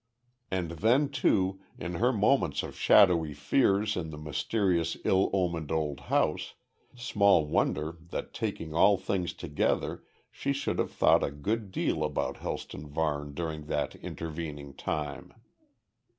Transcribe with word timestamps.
And 0.49 0.71
then, 0.71 1.09
too, 1.09 1.59
in 1.77 1.93
her 2.01 2.11
moments 2.11 2.63
of 2.63 2.75
shadowy 2.75 3.33
fears 3.35 3.95
in 3.95 4.09
the 4.09 4.17
mysterious 4.17 4.97
ill 5.05 5.29
omened 5.31 5.71
old 5.71 5.99
house 5.99 6.55
small 6.95 7.45
wonder 7.45 7.97
that 8.09 8.33
taking 8.33 8.73
all 8.73 8.97
things 8.97 9.31
together 9.31 10.03
she 10.31 10.53
should 10.53 10.79
have 10.79 10.91
thought 10.91 11.23
a 11.23 11.29
good 11.29 11.69
deal 11.71 12.03
about 12.03 12.37
Helston 12.37 12.87
Varne 12.87 13.35
during 13.35 13.67
that 13.67 13.93
intervening 13.97 14.73
time. 14.73 15.35